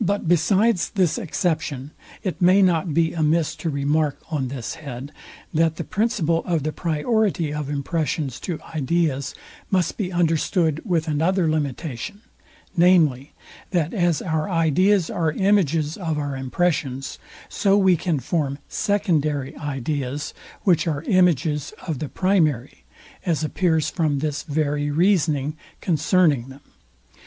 But 0.00 0.26
besides 0.26 0.88
this 0.88 1.18
exception, 1.18 1.90
it 2.22 2.40
may 2.40 2.62
not 2.62 2.94
be 2.94 3.12
amiss 3.12 3.54
to 3.56 3.68
remark 3.68 4.18
on 4.30 4.48
this 4.48 4.76
head, 4.76 5.12
that 5.52 5.76
the 5.76 5.84
principle 5.84 6.42
of 6.46 6.62
the 6.62 6.72
priority 6.72 7.52
of 7.52 7.68
impressions 7.68 8.40
to 8.40 8.58
ideas 8.74 9.34
must 9.70 9.98
be 9.98 10.10
understood 10.10 10.80
with 10.86 11.08
another 11.08 11.46
limitation, 11.46 12.22
viz., 12.74 13.26
that 13.68 13.92
as 13.92 14.22
our 14.22 14.48
ideas 14.48 15.10
are 15.10 15.32
images 15.32 15.98
of 15.98 16.16
our 16.16 16.34
impressions, 16.34 17.18
so 17.50 17.76
we 17.76 17.98
can 17.98 18.18
form 18.18 18.60
secondary 18.66 19.54
ideas, 19.58 20.32
which 20.62 20.86
are 20.88 21.02
images 21.02 21.74
of 21.86 21.98
the 21.98 22.08
primary; 22.08 22.84
as 23.26 23.44
appears 23.44 23.90
from 23.90 24.20
this 24.20 24.42
very 24.42 24.90
reasoning 24.90 25.54
concerning 25.82 26.48
them. 26.48 26.62